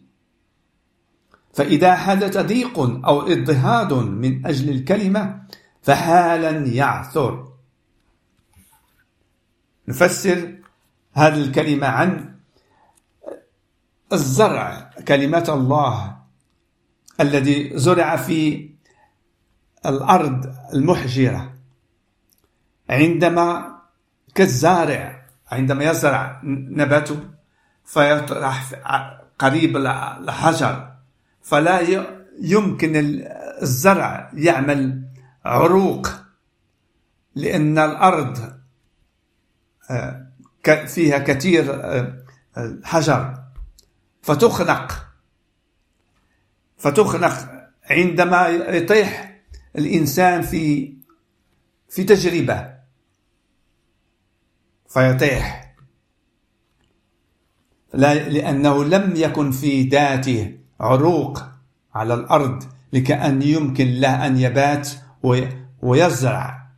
فإذا 1.54 1.94
حدث 1.94 2.38
ضيق 2.38 2.78
أو 2.78 3.20
اضطهاد 3.20 3.92
من 3.92 4.46
أجل 4.46 4.70
الكلمة 4.70 5.42
فحالا 5.82 6.50
يعثر. 6.50 7.52
نفسر 9.88 10.54
هذه 11.12 11.42
الكلمة 11.44 11.86
عن 11.86 12.34
الزرع 14.12 14.90
كلمة 15.08 15.44
الله 15.48 16.16
الذي 17.20 17.78
زرع 17.78 18.16
في 18.16 18.70
الأرض 19.86 20.54
المحجرة. 20.74 21.54
عندما 22.90 23.78
كالزارع 24.34 25.26
عندما 25.52 25.84
يزرع 25.84 26.40
نباته 26.44 27.31
فيطرح 27.84 28.72
قريب 29.38 29.76
الحجر 29.76 30.94
فلا 31.42 31.80
يمكن 32.40 32.92
الزرع 33.62 34.30
يعمل 34.34 35.08
عروق 35.44 36.08
لأن 37.34 37.78
الأرض 37.78 38.58
فيها 40.86 41.18
كثير 41.18 41.82
حجر 42.84 43.42
فتخنق. 44.22 45.08
فتخنق 46.78 47.68
عندما 47.90 48.48
يطيح 48.48 49.40
الإنسان 49.78 50.42
في 50.42 50.94
في 51.88 52.04
تجربة. 52.04 52.74
فيطيح. 54.88 55.61
لا 57.94 58.28
لأنه 58.28 58.84
لم 58.84 59.12
يكن 59.16 59.50
في 59.50 59.82
ذاته 59.82 60.58
عروق 60.80 61.44
على 61.94 62.14
الأرض 62.14 62.64
لكأن 62.92 63.42
يمكن 63.42 63.86
له 63.86 64.26
أن 64.26 64.36
يبات 64.36 64.88
ويزرع 65.82 66.68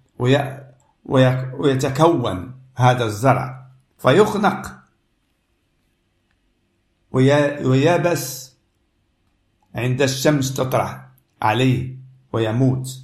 ويتكون 1.58 2.54
هذا 2.76 3.04
الزرع. 3.04 3.66
فيخنق 3.98 4.74
ويابس 7.10 8.54
عند 9.74 10.02
الشمس 10.02 10.54
تطرح 10.54 11.08
عليه 11.42 11.96
ويموت. 12.32 13.00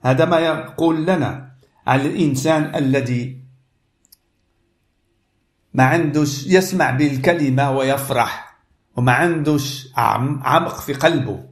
هذا 0.00 0.24
ما 0.24 0.38
يقول 0.38 1.06
لنا 1.06 1.52
على 1.86 2.06
الإنسان 2.06 2.74
الذي 2.74 3.37
ما 5.74 5.84
عندوش 5.84 6.46
يسمع 6.46 6.90
بالكلمة 6.90 7.70
ويفرح 7.70 8.58
وما 8.96 9.12
عندوش 9.12 9.88
عمق 9.96 10.80
في 10.80 10.92
قلبه 10.92 11.44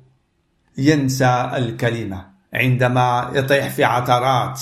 ينسى 0.78 1.50
الكلمة 1.54 2.30
عندما 2.54 3.30
يطيح 3.34 3.68
في 3.68 3.84
عثرات. 3.84 4.60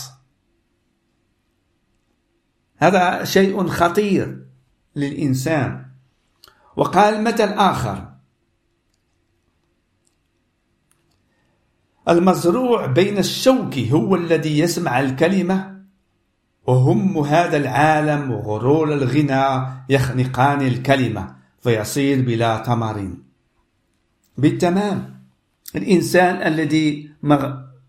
هذا 2.76 3.24
شيء 3.24 3.66
خطير 3.66 4.46
للإنسان. 4.96 5.86
وقال 6.76 7.24
مثل 7.24 7.48
آخر 7.48 8.14
المزروع 12.08 12.86
بين 12.86 13.18
الشوك 13.18 13.78
هو 13.78 14.14
الذي 14.14 14.58
يسمع 14.58 15.00
الكلمة 15.00 15.73
وهم 16.66 17.18
هذا 17.18 17.56
العالم 17.56 18.30
وغرور 18.30 18.92
الغنى 18.94 19.66
يخنقان 19.88 20.60
الكلمة 20.60 21.34
فيصير 21.60 22.22
بلا 22.22 22.62
ثمر 22.62 23.10
بالتمام 24.38 25.20
الإنسان 25.76 26.52
الذي 26.52 27.10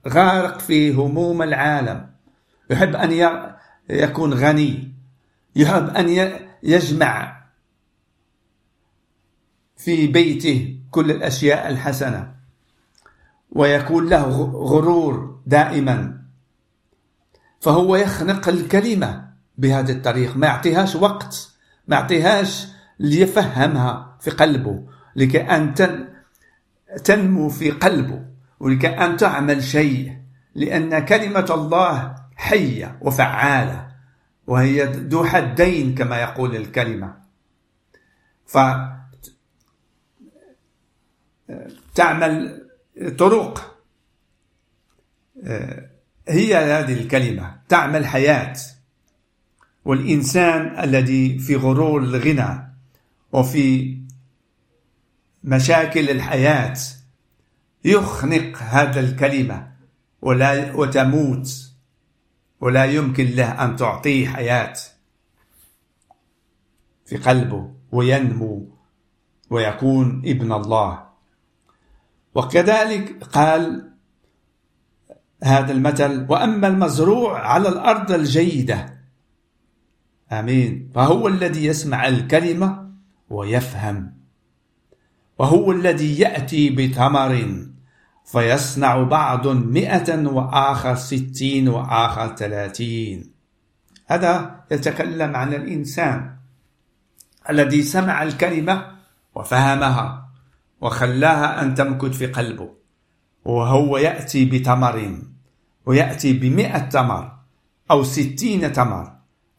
غارق 0.08 0.60
في 0.60 0.94
هموم 0.94 1.42
العالم 1.42 2.10
يحب 2.70 2.96
أن 2.96 3.40
يكون 3.90 4.34
غني 4.34 4.92
يحب 5.56 5.90
أن 5.90 6.36
يجمع 6.64 7.42
في 9.78 10.08
بيته 10.08 10.80
كل 10.92 11.12
الأشياء 11.12 11.70
الحسنة 11.70 12.36
ويكون 13.52 14.10
له 14.10 14.42
غرور 14.44 15.40
دائما. 15.46 16.25
فهو 17.66 17.96
يخنق 17.96 18.50
الكلمة 18.50 19.30
بهذه 19.58 19.92
الطريقة 19.92 20.38
ما 20.38 20.48
يعطيهاش 20.48 20.96
وقت 20.96 21.52
ما 21.88 21.96
يعطيهاش 21.96 22.68
ليفهمها 23.00 24.18
في 24.22 24.32
قلبه 24.32 24.88
لكي 25.16 25.42
أن 25.42 25.74
تنمو 27.04 27.50
في 27.50 27.72
قلبه 27.72 28.26
ولكي 28.60 28.88
أن 28.88 29.18
تعمل 29.18 29.64
شيء 29.64 30.18
لأن 30.56 31.00
كلمة 31.06 31.46
الله 31.50 32.16
حية 32.36 32.98
وفعالة 33.02 33.88
وهي 34.48 34.84
ذو 34.84 35.26
حدين 35.26 35.96
كما 35.96 36.22
يقول 36.22 36.56
الكلمة. 36.56 37.18
ف 38.46 38.58
تعمل 41.96 42.68
طرق 43.18 43.78
هي 46.28 46.56
هذه 46.56 46.94
الكلمة 46.94 47.56
تعمل 47.70 48.06
حياة. 48.06 48.58
والإنسان 49.86 50.80
الذي 50.84 51.40
في 51.40 51.56
غرور 51.56 52.04
الغنى 52.04 52.76
وفي 53.32 53.98
مشاكل 55.44 56.10
الحياة 56.10 56.78
يخنق 57.86 58.58
هذا 58.58 59.00
الكلمة 59.00 59.72
ولا 60.22 60.76
وتموت. 60.76 61.72
ولا 62.62 62.86
يمكن 62.86 63.26
له 63.26 63.66
أن 63.66 63.76
تعطيه 63.76 64.28
حياة. 64.28 64.74
في 67.06 67.18
قلبه 67.18 67.74
وينمو 67.92 68.70
ويكون 69.50 70.22
ابن 70.26 70.52
الله. 70.52 71.06
وكذلك 72.36 73.24
قال 73.24 73.95
هذا 75.44 75.72
المثل 75.72 76.26
وأما 76.30 76.68
المزروع 76.68 77.40
على 77.48 77.70
الأرض 77.70 78.12
الجيدة. 78.12 78.96
آمين. 80.32 80.92
فهو 80.96 81.28
الذي 81.28 81.66
يسمع 81.66 82.08
الكلمة 82.08 82.92
ويفهم. 83.30 84.14
وهو 85.40 85.72
الذي 85.72 86.20
يأتي 86.20 86.70
بثمر 86.70 87.66
فيصنع 88.26 89.04
بعض 89.04 89.48
مئة 89.48 90.28
وآخر 90.28 90.96
ستين 90.96 91.70
وآخر 91.70 92.36
ثلاثين. 92.36 93.34
هذا 94.08 94.64
يتكلم 94.72 95.36
عن 95.36 95.54
الإنسان 95.54 96.36
الذي 97.50 97.82
سمع 97.84 98.24
الكلمة 98.24 98.96
وفهمها 99.36 100.30
وخلاها 100.82 101.62
أن 101.62 101.76
تمكث 101.76 102.18
في 102.18 102.26
قلبه. 102.26 102.85
وهو 103.46 103.98
يأتي 103.98 104.46
بتمر 104.46 105.18
ويأتي 105.86 106.34
بمئة 106.34 106.80
تمر 106.80 107.32
أو 107.92 108.04
ستين 108.04 108.74
تمر 108.74 109.12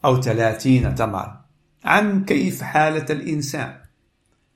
أو 0.04 0.20
ثلاثين 0.20 0.94
تمر 0.94 1.36
عن 1.84 2.24
كيف 2.24 2.62
حالة 2.62 3.06
الإنسان. 3.10 3.74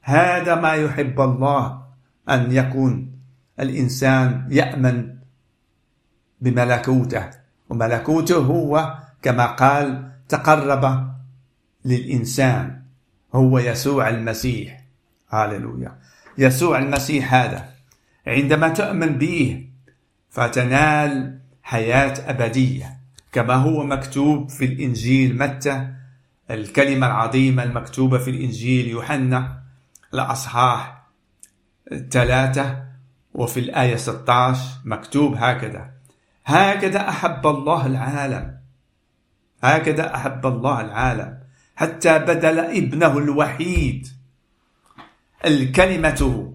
هذا 0.03 0.55
ما 0.55 0.75
يحب 0.75 1.21
الله 1.21 1.83
أن 2.31 2.53
يكون. 2.53 3.11
الإنسان 3.61 4.49
يأمن 4.51 5.15
بملكوته 6.41 7.31
وملكوته 7.69 8.37
هو 8.37 8.99
كما 9.23 9.47
قال 9.47 10.13
تقرب 10.29 11.15
للإنسان 11.85 12.83
هو 13.35 13.59
يسوع 13.59 14.09
المسيح. 14.09 14.85
هاللويا. 15.31 15.99
يسوع 16.39 16.79
المسيح 16.79 17.35
هذا. 17.35 17.80
عندما 18.27 18.69
تؤمن 18.69 19.19
به 19.19 19.67
فتنال 20.31 21.39
حياة 21.63 22.31
أبدية 22.31 23.01
كما 23.33 23.55
هو 23.55 23.85
مكتوب 23.85 24.49
في 24.49 24.65
الإنجيل 24.65 25.39
متى؟ 25.39 25.89
الكلمة 26.51 27.07
العظيمة 27.07 27.63
المكتوبة 27.63 28.19
في 28.19 28.31
الإنجيل 28.31 28.89
يوحنا 28.89 29.63
الأصحاح 30.15 31.03
ثلاثة 32.11 32.83
وفي 33.35 33.61
الآية 33.61 33.97
16 33.97 34.61
مكتوب 34.85 35.35
هكذا 35.37 35.91
هكذا 36.47 37.09
أحب 37.09 37.47
الله 37.47 37.87
العالم 37.87 38.57
هكذا 39.63 40.15
أحب 40.15 40.47
الله 40.47 40.81
العالم 40.81 41.39
حتى 41.77 42.19
بدل 42.19 42.59
ابنه 42.59 43.19
الوحيد. 43.19 44.09
الكلمة 45.47 46.53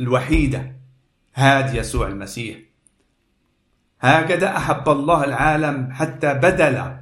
الوحيدة 0.00 0.75
هذا 1.36 1.76
يسوع 1.76 2.08
المسيح. 2.08 2.56
هكذا 4.00 4.56
أحب 4.56 4.88
الله 4.88 5.24
العالم 5.24 5.92
حتى 5.92 6.34
بدل 6.34 6.96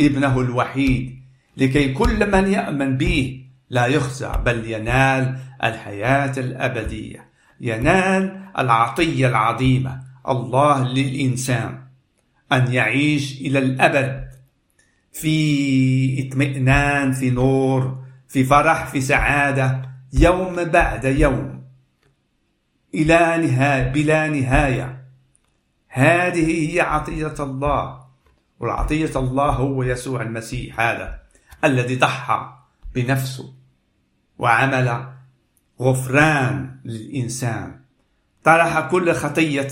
ابنه 0.00 0.40
الوحيد 0.40 1.22
لكي 1.56 1.92
كل 1.92 2.30
من 2.30 2.52
يأمن 2.52 2.96
به 2.96 3.44
لا 3.70 3.86
يخزع 3.86 4.36
بل 4.36 4.70
ينال 4.70 5.38
الحياة 5.64 6.32
الأبدية 6.36 7.28
ينال 7.60 8.42
العطية 8.58 9.28
العظيمة 9.28 10.00
الله 10.28 10.88
للإنسان 10.88 11.78
أن 12.52 12.72
يعيش 12.72 13.40
إلى 13.40 13.58
الأبد. 13.58 14.28
في 15.12 16.28
اطمئنان 16.28 17.12
في 17.12 17.30
نور 17.30 18.04
في 18.28 18.44
فرح 18.44 18.86
في 18.86 19.00
سعادة 19.00 19.82
يوم 20.12 20.64
بعد 20.64 21.04
يوم. 21.04 21.61
إلى 22.94 23.46
نهاية 23.46 23.92
بلا 23.92 24.28
نهاية. 24.28 25.04
هذه 25.88 26.74
هي 26.74 26.80
عطية 26.80 27.34
الله. 27.40 28.02
والعطية 28.60 29.10
الله 29.16 29.50
هو 29.50 29.82
يسوع 29.82 30.22
المسيح 30.22 30.80
هذا 30.80 31.22
الذي 31.64 31.96
ضحى 31.96 32.52
بنفسه 32.94 33.54
وعمل 34.38 35.06
غفران 35.80 36.80
للإنسان. 36.84 37.80
طرح 38.44 38.80
كل 38.80 39.12
خطية 39.12 39.68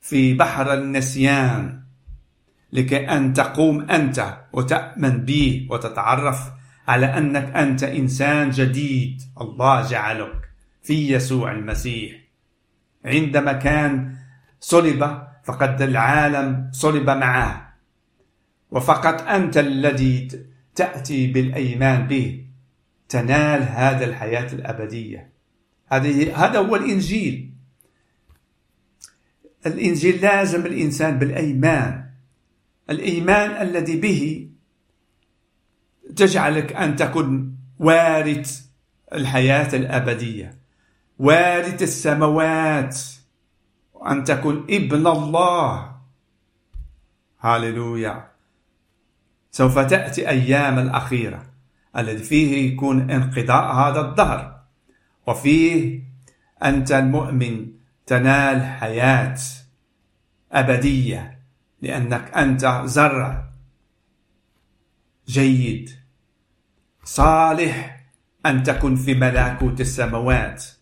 في 0.00 0.34
بحر 0.34 0.74
النسيان 0.74 1.82
لكي 2.72 3.10
أن 3.10 3.32
تقوم 3.32 3.90
أنت 3.90 4.38
وتأمن 4.52 5.24
به 5.24 5.66
وتتعرف 5.70 6.52
على 6.88 7.06
أنك 7.06 7.56
أنت 7.56 7.82
إنسان 7.82 8.50
جديد. 8.50 9.22
الله 9.40 9.88
جعلك 9.88 10.50
في 10.82 11.12
يسوع 11.12 11.52
المسيح. 11.52 12.25
عندما 13.06 13.52
كان 13.52 14.16
صلب 14.60 15.26
فقد 15.44 15.82
العالم 15.82 16.70
صلب 16.72 17.10
معه 17.10 17.76
وفقط 18.70 19.22
أنت 19.22 19.58
الذي 19.58 20.28
تأتي 20.74 21.26
بالأيمان 21.26 22.06
به. 22.06 22.46
تنال 23.08 23.62
هذا 23.62 24.04
الحياة 24.04 24.52
الأبدية. 24.52 25.32
هذا 26.34 26.58
هو 26.58 26.76
الإنجيل. 26.76 27.52
الإنجيل 29.66 30.20
لازم 30.22 30.66
الإنسان 30.66 31.18
بالأيمان. 31.18 32.10
الإيمان 32.90 33.50
الذي 33.68 33.96
به 34.00 34.50
تجعلك 36.16 36.72
أن 36.72 36.96
تكون 36.96 37.56
وارث 37.78 38.66
الحياة 39.12 39.76
الأبدية. 39.76 40.58
وارث 41.18 41.82
السماوات 41.82 42.98
وأن 43.94 44.24
تكون 44.24 44.66
ابن 44.70 45.06
الله. 45.06 45.96
هاللويا 47.40 48.28
سوف 49.50 49.78
تأتي 49.78 50.28
أيام 50.28 50.78
الأخيرة 50.78 51.46
الذي 51.96 52.24
فيه 52.24 52.72
يكون 52.72 53.10
انقضاء 53.10 53.74
هذا 53.74 54.00
الدهر 54.00 54.60
وفيه 55.26 56.02
أنت 56.64 56.92
المؤمن 56.92 57.72
تنال 58.06 58.62
حياة 58.62 59.38
أبدية 60.52 61.38
لأنك 61.82 62.30
أنت 62.36 62.82
زرع 62.84 63.44
جيد 65.28 65.90
صالح 67.04 68.06
أن 68.46 68.62
تكن 68.62 68.96
في 68.96 69.14
ملكوت 69.14 69.80
السماوات. 69.80 70.75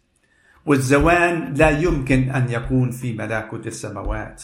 والزوان 0.66 1.55
لا 1.55 1.70
يمكن 1.70 2.31
أن 2.31 2.50
يكون 2.50 2.90
في 2.90 3.12
ملكوت 3.12 3.66
السماوات. 3.66 4.42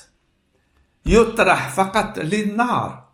يطرح 1.07 1.69
فقط 1.69 2.19
للنار. 2.19 3.11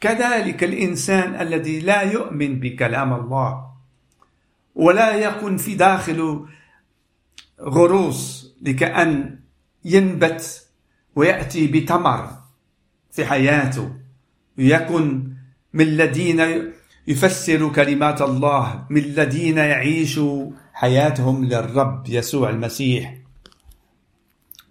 كذلك 0.00 0.64
الإنسان 0.64 1.34
الذي 1.34 1.80
لا 1.80 2.02
يؤمن 2.02 2.60
بكلام 2.60 3.12
الله 3.12 3.70
ولا 4.74 5.14
يكن 5.14 5.56
في 5.56 5.74
داخله 5.74 6.46
غروس 7.60 8.54
لكأن 8.62 9.38
ينبت 9.84 10.66
ويأتي 11.16 11.66
بتمر 11.66 12.30
في 13.10 13.24
حياته. 13.24 13.92
يكن 14.58 15.32
من 15.72 15.84
الذين 15.84 16.72
يفسروا 17.08 17.72
كلمات 17.72 18.22
الله 18.22 18.86
من 18.90 18.98
الذين 18.98 19.58
يعيشوا 19.58 20.50
حياتهم 20.78 21.44
للرب 21.44 22.08
يسوع 22.08 22.50
المسيح. 22.50 23.14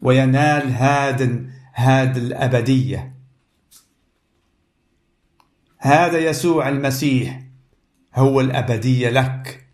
وينال 0.02 0.72
هذا 0.74 1.42
هذا 1.74 2.20
الأبدية. 2.20 3.16
هذا 5.78 6.18
يسوع 6.18 6.70
المسيح 6.70 7.42
هو 8.16 8.42
الأبدية 8.42 9.10
لك 9.10 9.68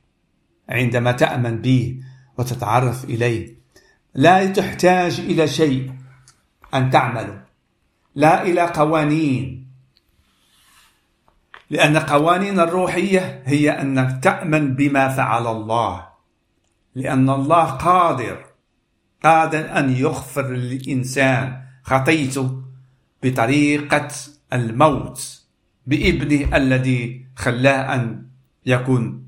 عندما 0.69 1.11
تأمن 1.11 1.61
به 1.61 2.01
وتتعرف 2.37 3.05
إليه. 3.05 3.55
لا 4.13 4.45
تحتاج 4.45 5.19
إلى 5.19 5.47
شيء 5.47 5.93
أن 6.73 6.89
تعمله. 6.89 7.43
لا 8.15 8.43
إلى 8.43 8.61
قوانين. 8.61 9.67
لأن 11.69 11.97
قوانين 11.97 12.59
الروحية 12.59 13.43
هي 13.45 13.81
أنك 13.81 14.23
تأمن 14.23 14.75
بما 14.75 15.09
فعل 15.09 15.47
الله. 15.47 16.12
لأن 16.95 17.29
الله 17.29 17.63
قادر 17.65 18.45
قادر 19.23 19.79
أن 19.79 19.89
يغفر 19.95 20.51
للإنسان 20.53 21.63
خطيته 21.83 22.63
بطريقة 23.23 24.07
الموت 24.53 25.43
بإبنه 25.87 26.57
الذي 26.57 27.25
خلاه 27.35 27.95
أن 27.95 28.27
يكون. 28.65 29.23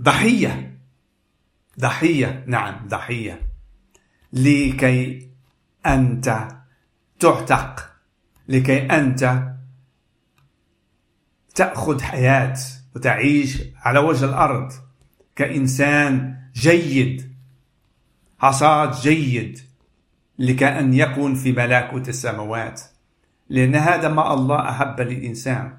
ضحية 0.00 0.78
ضحية 1.80 2.44
نعم 2.46 2.88
ضحية. 2.88 3.40
لكي 4.32 5.28
أنت 5.86 6.48
تعتق 7.20 7.90
لكي 8.48 8.78
أنت 8.86 9.50
تأخذ 11.60 12.02
حياة 12.02 12.56
وتعيش 12.96 13.62
على 13.76 13.98
وجه 13.98 14.24
الأرض 14.24 14.72
كإنسان 15.36 16.36
جيد 16.54 17.34
حصاد 18.38 18.92
جيد 18.92 19.60
لكأن 20.38 20.94
يكون 20.94 21.34
في 21.34 21.52
ملكوت 21.52 22.08
السماوات. 22.08 22.82
لأن 23.48 23.74
هذا 23.74 24.08
ما 24.08 24.34
الله 24.34 24.70
أحب 24.70 25.00
للإنسان. 25.00 25.78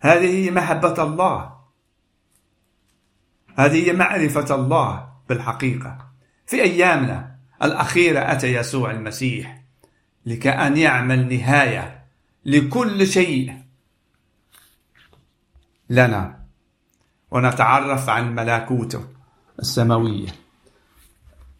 هذه 0.00 0.44
هي 0.44 0.50
محبة 0.50 1.02
الله. 1.02 1.54
هذه 3.58 3.86
هي 3.86 3.92
معرفة 3.92 4.54
الله 4.54 5.08
بالحقيقة. 5.28 6.10
في 6.46 6.62
أيامنا 6.62 7.36
الأخيرة 7.62 8.20
أتى 8.20 8.54
يسوع 8.54 8.90
المسيح 8.90 9.62
لكأن 10.26 10.76
يعمل 10.76 11.34
نهاية 11.36 12.03
لكل 12.46 13.06
شيء 13.06 13.56
لنا. 15.90 16.44
ونتعرف 17.30 18.08
عن 18.08 18.34
ملكوته 18.34 19.04
السماوية. 19.58 20.28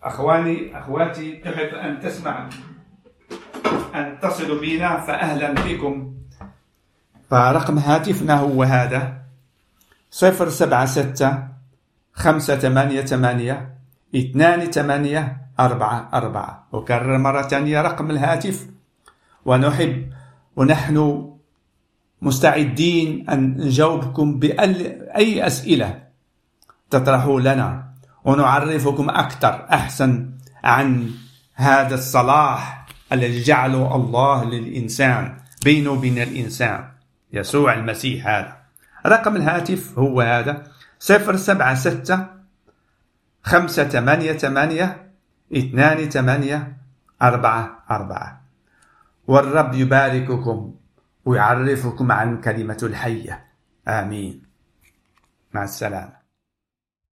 أخواني 0.02 0.78
أخواتي 0.78 1.36
تحب 1.36 1.74
أن 1.74 2.00
تسمع 2.00 2.48
أن 3.94 4.18
تصلوا 4.22 4.60
بنا 4.60 5.00
فأهلا 5.00 5.52
بكم. 5.52 6.14
فرقم 7.30 7.78
هاتفنا 7.78 8.34
هو 8.34 8.62
هذا 8.62 9.22
صفر 10.10 10.48
سبعة 10.48 10.86
ستة 10.86 11.48
خمسة 12.12 12.56
ثمانية 12.56 13.00
ثمانية 13.00 13.74
اثنان 14.16 14.70
ثمانية 14.70 15.36
أربعة 15.60 16.10
أربعة. 16.14 16.68
أكرر 16.74 17.18
مرة 17.18 17.42
ثانية 17.42 17.82
رقم 17.82 18.10
الهاتف. 18.10 18.66
ونحب 19.44 20.12
ونحن 20.56 21.30
مستعدين 22.22 23.30
أن 23.30 23.56
نجاوبكم 23.56 24.38
بأي 24.38 25.46
أسئلة 25.46 26.02
تطرحوا 26.90 27.40
لنا. 27.40 27.84
ونعرفكم 28.24 29.10
أكثر 29.10 29.66
أحسن 29.72 30.30
عن 30.64 31.10
هذا 31.54 31.94
الصلاح 31.94 32.86
الذي 33.12 33.42
جعله 33.42 33.96
الله 33.96 34.44
للإنسان 34.44 35.36
بينه 35.64 35.90
وبين 35.90 36.18
الإنسان. 36.18 36.88
يسوع 37.32 37.74
المسيح 37.74 38.26
هذا. 38.26 38.56
رقم 39.06 39.36
الهاتف 39.36 39.98
هو 39.98 40.20
هذا 40.20 40.62
صفر 40.98 41.36
سبعة 41.36 41.74
ستة 41.74 42.26
خمسة 43.42 43.84
ثمانية 43.88 44.32
ثمانية 44.32 45.10
اثنان 45.56 46.10
ثمانية 46.10 46.76
أربعة 47.22 47.84
أربعة. 47.90 48.43
والرب 49.26 49.74
يبارككم 49.74 50.74
ويعرفكم 51.24 52.12
عن 52.12 52.40
كلمة 52.40 52.78
الحية. 52.82 53.44
آمين. 53.88 54.42
مع 55.54 55.64
السلامة. 55.64 56.23